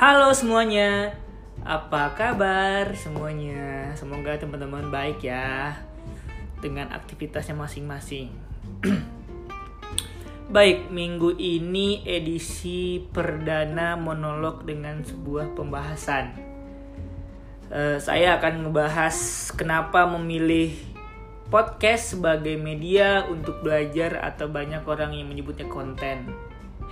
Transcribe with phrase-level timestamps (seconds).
[0.00, 1.12] Halo semuanya,
[1.60, 3.92] apa kabar semuanya?
[4.00, 5.76] Semoga teman-teman baik ya
[6.64, 8.32] dengan aktivitasnya masing-masing.
[10.56, 16.32] baik, minggu ini edisi perdana monolog dengan sebuah pembahasan.
[17.68, 19.16] Uh, saya akan ngebahas
[19.52, 20.80] kenapa memilih
[21.52, 26.24] podcast sebagai media untuk belajar atau banyak orang yang menyebutnya konten.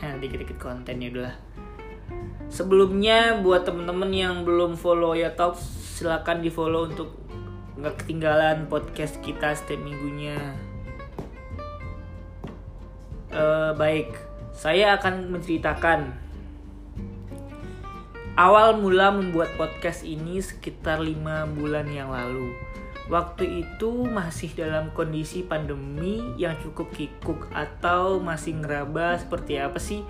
[0.00, 1.53] dikit-dikit konten ya udahlah
[2.52, 5.64] Sebelumnya buat temen-temen yang belum follow ya Talks
[5.98, 7.14] silahkan di follow untuk
[7.74, 10.38] nggak ketinggalan podcast kita setiap minggunya.
[13.34, 14.14] Uh, baik,
[14.54, 16.14] saya akan menceritakan
[18.38, 22.54] awal mula membuat podcast ini sekitar lima bulan yang lalu.
[23.04, 30.00] Waktu itu masih dalam kondisi pandemi yang cukup kikuk atau masih ngeraba seperti apa sih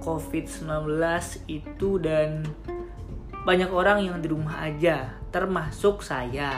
[0.00, 0.96] COVID-19
[1.44, 2.48] itu dan
[3.44, 6.56] banyak orang yang di rumah aja, termasuk saya.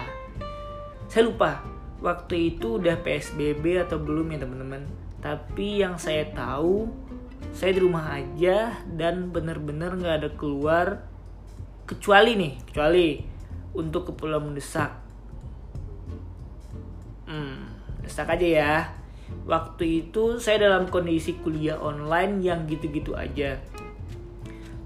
[1.10, 1.62] Saya lupa
[1.98, 4.86] waktu itu udah PSBB atau belum ya teman-teman.
[5.18, 6.86] Tapi yang saya tahu,
[7.50, 11.02] saya di rumah aja dan bener-bener nggak ada keluar
[11.84, 13.06] kecuali nih, kecuali
[13.74, 15.09] untuk keperluan mendesak.
[17.30, 18.74] Hmm, desak aja ya
[19.46, 23.58] waktu itu saya dalam kondisi kuliah online yang gitu-gitu aja.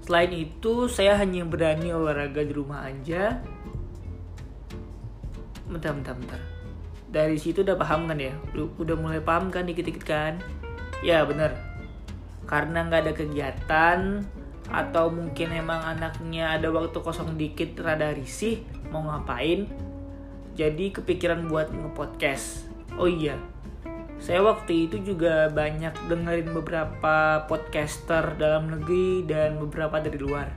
[0.05, 3.41] Selain itu, saya hanya berani olahraga di rumah aja.
[5.65, 6.41] Bentar, bentar, bentar.
[7.09, 8.37] Dari situ udah paham kan ya?
[8.53, 10.37] Udah mulai paham kan dikit-dikit kan?
[11.01, 11.57] Ya bener.
[12.45, 13.99] Karena nggak ada kegiatan
[14.69, 19.69] atau mungkin emang anaknya ada waktu kosong dikit rada risih mau ngapain
[20.55, 23.35] jadi kepikiran buat ngepodcast oh iya
[24.15, 30.55] saya waktu itu juga banyak dengerin beberapa podcaster dalam negeri dan beberapa dari luar.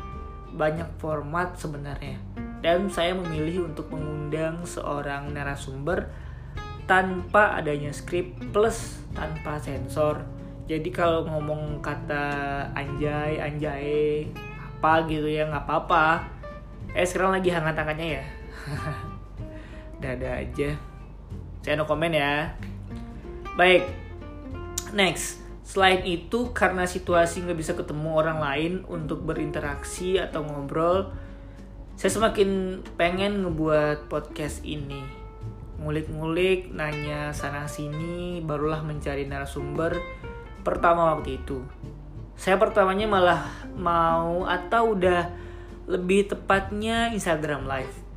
[0.55, 2.23] Banyak format sebenarnya.
[2.63, 6.11] Dan saya memilih untuk mengundang seorang narasumber
[6.87, 10.23] tanpa adanya skrip plus tanpa sensor.
[10.71, 12.25] Jadi kalau ngomong kata
[12.73, 14.27] anjay, anjay,
[14.79, 16.25] apa gitu ya nggak apa-apa.
[16.95, 18.25] Eh sekarang lagi hangat-hangatnya ya.
[19.99, 20.79] Dada aja.
[21.63, 22.55] Saya no komen ya.
[23.59, 23.83] Baik,
[24.95, 25.43] next.
[25.67, 31.13] Selain itu, karena situasi nggak bisa ketemu orang lain untuk berinteraksi atau ngobrol,
[31.99, 35.03] saya semakin pengen ngebuat podcast ini.
[35.83, 39.99] Ngulik-ngulik, nanya sana-sini, barulah mencari narasumber
[40.65, 41.61] pertama waktu itu.
[42.39, 43.43] Saya pertamanya malah
[43.75, 45.29] mau atau udah
[45.91, 48.08] lebih tepatnya Instagram Live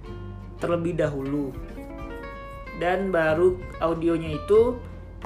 [0.62, 1.50] terlebih dahulu.
[2.78, 4.78] Dan baru audionya itu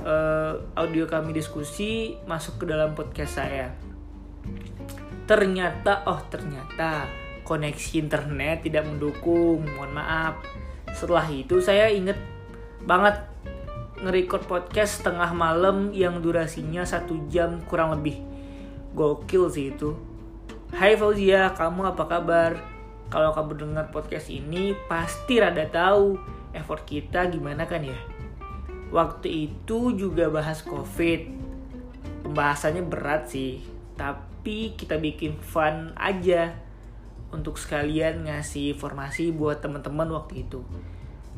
[0.01, 3.75] uh, audio kami diskusi masuk ke dalam podcast saya.
[5.27, 7.05] Ternyata, oh ternyata
[7.45, 9.63] koneksi internet tidak mendukung.
[9.75, 10.35] Mohon maaf.
[10.95, 12.17] Setelah itu saya inget
[12.83, 13.19] banget
[14.01, 18.19] nge-record podcast setengah malam yang durasinya satu jam kurang lebih.
[18.95, 19.95] Gokil sih itu.
[20.75, 22.74] Hai Fauzia, kamu apa kabar?
[23.09, 26.17] Kalau kamu dengar podcast ini pasti rada tahu
[26.51, 27.95] effort kita gimana kan ya?
[28.95, 31.27] waktu itu juga bahas covid.
[32.25, 33.61] Pembahasannya berat sih
[33.95, 36.51] tapi kita bikin fun aja
[37.31, 40.63] untuk sekalian ngasih informasi buat teman-teman waktu itu.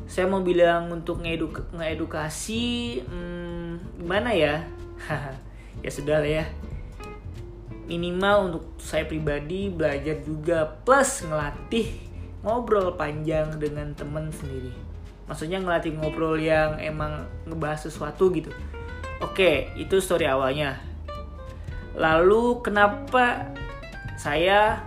[0.06, 4.62] Saya mau bilang untuk ngeduk ngedukasi hmm, gimana ya?
[5.78, 6.67] Ya sudah lah ya
[7.88, 11.88] minimal untuk saya pribadi belajar juga plus ngelatih
[12.44, 14.70] ngobrol panjang dengan teman sendiri.
[15.24, 18.52] Maksudnya ngelatih ngobrol yang emang ngebahas sesuatu gitu.
[19.24, 20.78] Oke itu story awalnya.
[21.98, 23.50] Lalu kenapa
[24.20, 24.84] saya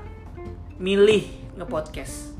[0.79, 1.25] milih
[1.59, 2.38] ngepodcast?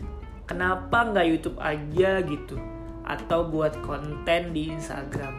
[0.48, 2.56] Kenapa nggak YouTube aja gitu?
[3.04, 5.36] Atau buat konten di Instagram?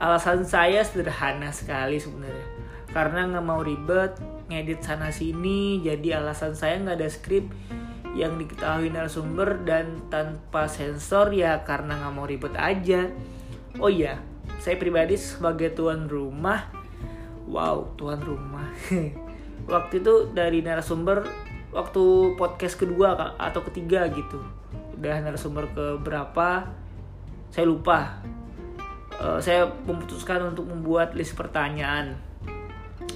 [0.00, 2.48] Alasan saya sederhana sekali sebenarnya.
[2.90, 4.16] Karena nggak mau ribet
[4.54, 7.50] ngedit sana sini jadi alasan saya nggak ada skrip
[8.14, 13.10] yang diketahui narasumber dan tanpa sensor ya karena nggak mau ribet aja.
[13.82, 14.22] Oh iya,
[14.62, 16.70] saya pribadi sebagai tuan rumah,
[17.50, 18.70] wow tuan rumah.
[19.74, 21.26] waktu itu dari narasumber
[21.74, 24.38] waktu podcast kedua atau ketiga gitu,
[24.94, 26.70] udah narasumber ke berapa,
[27.50, 28.22] saya lupa.
[29.14, 32.18] Uh, saya memutuskan untuk membuat list pertanyaan.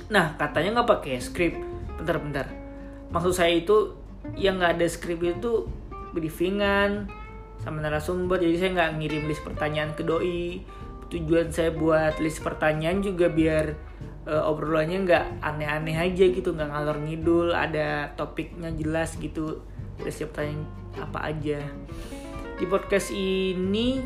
[0.09, 1.55] Nah katanya nggak pakai skrip,
[2.01, 2.49] bentar-bentar.
[3.13, 3.97] Maksud saya itu
[4.37, 5.69] yang nggak ada skrip itu
[6.13, 7.09] briefingan
[7.61, 8.41] sama narasumber.
[8.41, 10.65] Jadi saya nggak ngirim list pertanyaan ke doi.
[11.09, 13.73] Tujuan saya buat list pertanyaan juga biar
[14.29, 16.53] uh, obrolannya nggak aneh-aneh aja gitu.
[16.53, 19.65] Nggak ngalor ngidul ada topiknya jelas gitu.
[20.01, 20.65] Siap tanya
[21.01, 21.61] apa aja.
[22.59, 24.03] Di podcast ini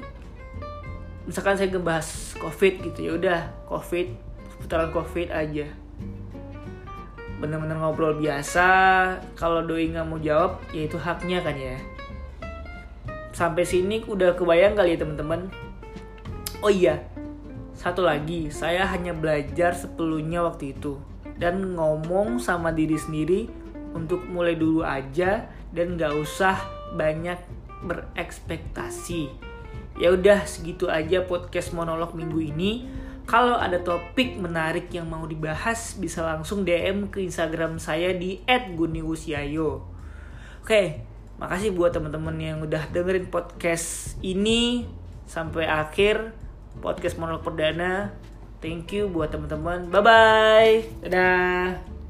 [1.22, 3.40] misalkan saya ngebahas covid gitu ya udah
[3.70, 4.10] covid
[4.58, 5.70] putaran covid aja
[7.42, 8.66] bener-bener ngobrol biasa
[9.34, 11.74] kalau doi nggak mau jawab ya itu haknya kan ya
[13.34, 15.50] sampai sini udah kebayang kali ya teman-teman
[16.62, 17.02] oh iya
[17.82, 21.02] satu lagi, saya hanya belajar sepeluhnya waktu itu
[21.34, 23.50] dan ngomong sama diri sendiri
[23.90, 26.62] untuk mulai dulu aja dan gak usah
[26.94, 27.42] banyak
[27.82, 29.34] berekspektasi.
[29.98, 32.86] Ya udah segitu aja podcast monolog minggu ini.
[33.22, 39.82] Kalau ada topik menarik yang mau dibahas bisa langsung DM ke Instagram saya di @guniwusyayo.
[40.62, 41.02] Oke,
[41.38, 44.86] makasih buat teman-teman yang udah dengerin podcast ini
[45.26, 46.34] sampai akhir
[46.82, 48.14] podcast monolog perdana.
[48.62, 49.90] Thank you buat teman-teman.
[49.90, 50.74] Bye bye.
[51.02, 52.01] Dadah.